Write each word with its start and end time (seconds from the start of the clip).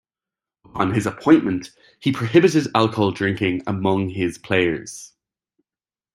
Upon 0.65 0.95
his 0.95 1.05
appointment, 1.05 1.69
he 1.99 2.11
prohibited 2.11 2.65
alcohol 2.73 3.11
drinking 3.11 3.61
among 3.67 4.09
his 4.09 4.39
players. 4.39 5.13